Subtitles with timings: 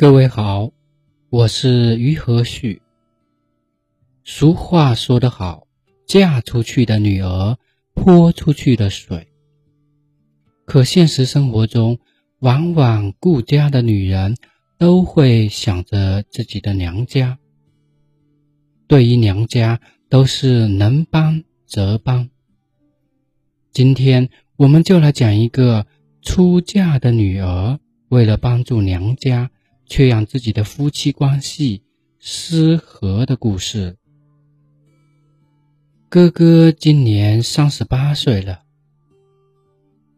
[0.00, 0.72] 各位好，
[1.28, 2.80] 我是于和旭。
[4.24, 5.66] 俗话说得好，
[6.06, 7.58] 嫁出去的女儿
[7.92, 9.28] 泼出去的水。
[10.64, 11.98] 可现实生活中，
[12.38, 14.38] 往往顾家的女人
[14.78, 17.38] 都会想着自己的娘家，
[18.86, 22.30] 对于娘家都是能帮则帮。
[23.70, 25.86] 今天我们就来讲一个
[26.22, 27.78] 出嫁的女儿
[28.08, 29.50] 为了帮助娘家。
[29.90, 31.82] 却让自己的夫妻关系
[32.20, 33.98] 失和的故事。
[36.08, 38.62] 哥哥今年三十八岁了，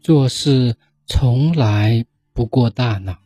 [0.00, 0.76] 做事
[1.06, 2.04] 从来
[2.34, 3.16] 不过大脑，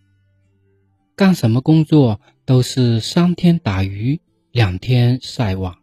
[1.17, 4.21] 干什么工作都是三天打鱼
[4.53, 5.77] 两天晒网。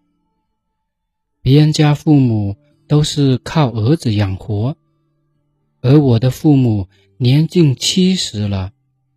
[1.42, 2.56] 别人家父母
[2.88, 4.78] 都是靠儿子养活，
[5.82, 8.73] 而我的父母年近七十了。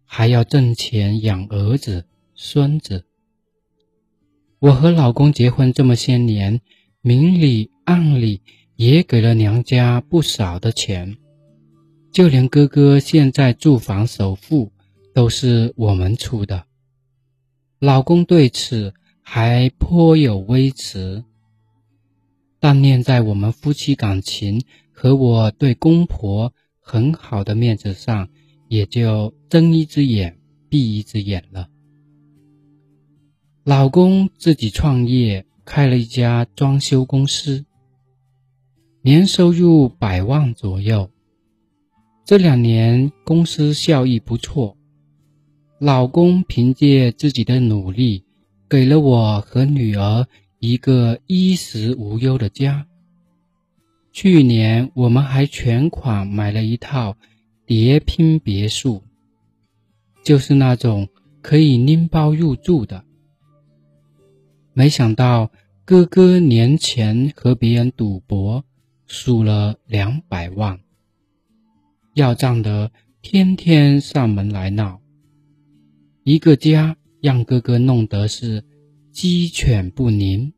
[0.06, 3.04] 还要挣钱养儿子、孙子。
[4.58, 6.62] 我和老公结婚这么些年，
[7.02, 8.40] 明里暗里
[8.76, 11.18] 也给了娘家不少的钱，
[12.10, 14.72] 就连哥哥现在住房首付
[15.12, 16.64] 都是我们出的。
[17.78, 21.24] 老公对此还颇有微词，
[22.58, 28.30] 但念在我们夫妻感情和我对公婆很好的面子上。
[28.68, 31.68] 也就睁一只眼闭一只眼了。
[33.64, 37.64] 老公自己创业，开了一家装修公司，
[39.02, 41.10] 年收入百万左右。
[42.24, 44.76] 这两年公司效益不错，
[45.78, 48.24] 老公凭借自己的努力，
[48.68, 50.26] 给了我和女儿
[50.58, 52.86] 一个衣食无忧的家。
[54.12, 57.16] 去年我们还全款买了一套。
[57.66, 59.02] 叠拼别墅，
[60.24, 61.08] 就是那种
[61.42, 63.04] 可以拎包入住的。
[64.72, 65.50] 没想到
[65.84, 68.64] 哥哥年前和别人赌博，
[69.06, 70.78] 输了两百万，
[72.14, 75.00] 要账的天天上门来闹，
[76.22, 78.64] 一个家让哥哥弄得是
[79.10, 80.52] 鸡犬不宁。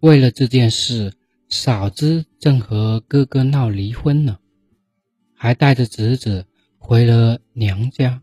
[0.00, 1.14] 为了这件事，
[1.48, 4.38] 嫂子正和哥哥闹离婚呢。
[5.40, 6.46] 还带着侄子
[6.78, 8.22] 回了娘家。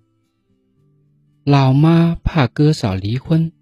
[1.45, 3.53] 老妈怕哥嫂离婚，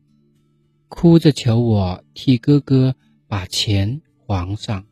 [0.88, 2.96] 哭着求我替哥哥
[3.28, 4.86] 把钱还上。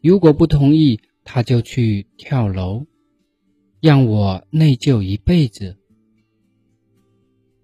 [0.00, 2.86] 如果不同意，他就去跳楼，
[3.80, 5.76] 让我内疚一辈子。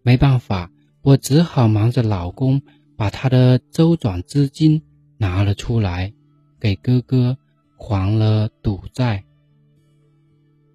[0.02, 2.62] 没办法，我只好忙着老公
[2.96, 4.82] 把他的周转资金
[5.18, 6.12] 拿了出来，
[6.58, 7.38] 给哥哥
[7.76, 9.24] 还了赌债。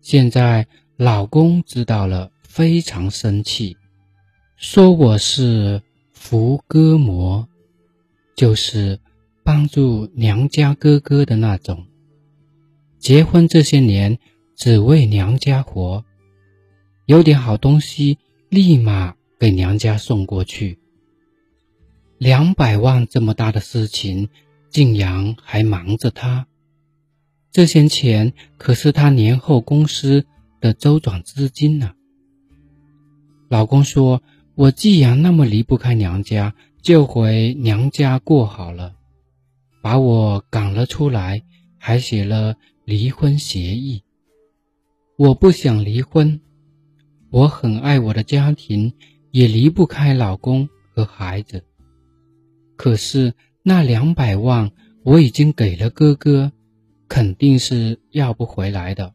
[0.09, 3.75] 现在老公知道了，非常生气，
[4.56, 5.81] 说我是
[6.13, 7.50] 扶哥魔，
[8.34, 9.01] 就是
[9.44, 11.88] 帮助娘家哥哥的那种。
[13.00, 14.17] 结婚这些年，
[14.56, 16.06] 只为娘家活，
[17.06, 18.17] 有点好东西，
[18.47, 20.79] 立马给娘家送过去。
[22.17, 24.29] 两百万这么大的事情，
[24.69, 26.47] 竟然还瞒着他。
[27.52, 30.25] 这些钱可是他年后公司
[30.62, 31.94] 的周转资金呢。
[33.50, 34.22] 老公说
[34.56, 38.94] ：“我既然那么离不开娘家，就回娘家过好了。”
[39.81, 41.41] 把我赶了出来，
[41.78, 44.03] 还写了离婚协议。
[45.18, 46.41] 我不想离婚，
[47.29, 48.94] 我很爱我的家庭，
[49.31, 51.64] 也离不开老公和孩子。
[52.75, 53.34] 可是
[53.64, 54.72] 那两百万
[55.03, 56.52] 我已经给了哥哥。
[57.07, 59.13] 肯定是要不回来的，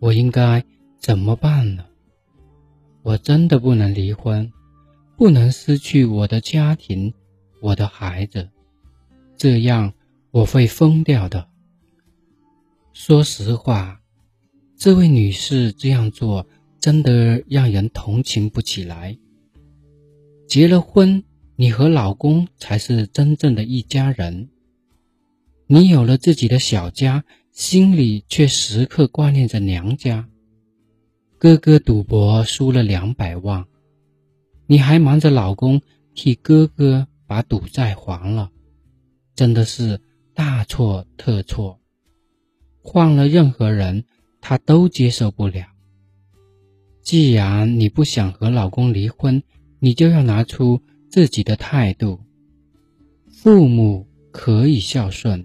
[0.00, 0.64] 我应该
[0.98, 1.84] 怎么办呢？
[3.02, 4.52] 我真的不能离婚，
[5.16, 7.14] 不能失去我的家庭，
[7.60, 8.48] 我的孩子，
[9.36, 9.92] 这样
[10.30, 11.48] 我会疯掉的。
[12.92, 14.00] 说实话，
[14.76, 16.46] 这位女士这样做
[16.80, 19.16] 真的让人同情不起来。
[20.46, 21.22] 结了婚，
[21.56, 24.48] 你和老公才是真正的一家人。
[25.70, 30.26] 你有了自己的小家，心里却时刻挂念着娘家。
[31.36, 33.66] 哥哥赌博输了两百万，
[34.66, 35.82] 你还瞒着老公
[36.14, 38.50] 替哥哥把赌债还了，
[39.34, 40.00] 真的是
[40.32, 41.78] 大错特错。
[42.80, 44.06] 换了任何人，
[44.40, 45.66] 他都接受不了。
[47.02, 49.42] 既然你不想和老公离婚，
[49.80, 50.80] 你就要拿出
[51.10, 52.20] 自己的态度。
[53.30, 55.44] 父母可以孝顺。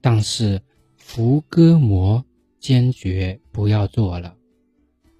[0.00, 0.62] 但是，
[0.96, 2.24] 福哥魔
[2.58, 4.36] 坚决不要做了。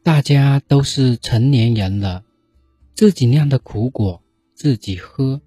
[0.02, 2.24] 大家都是成年人了，
[2.94, 4.22] 自己酿的苦果
[4.54, 5.40] 自己喝。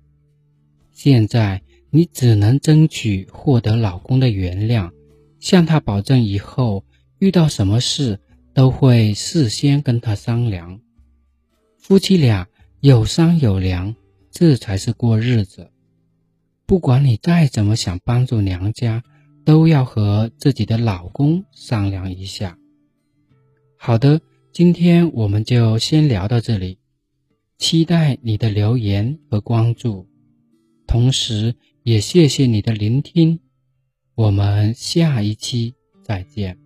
[0.91, 4.91] 现在你只能争取获得老公的原谅，
[5.39, 6.85] 向他保证以后
[7.19, 8.19] 遇到什么事
[8.53, 10.79] 都会事先跟他商量。
[11.79, 12.47] 夫妻俩
[12.79, 13.95] 有商有量，
[14.31, 15.71] 这才是过日子。
[16.65, 19.03] 不管你再怎么想帮助娘家，
[19.45, 22.57] 都要和自己的老公商量一下。
[23.77, 26.77] 好的，今天我们就先聊到这里，
[27.57, 30.07] 期待你的留言和关注，
[30.87, 33.39] 同时也谢谢你的聆听。
[34.15, 35.73] 我们下一期
[36.03, 36.62] 再见。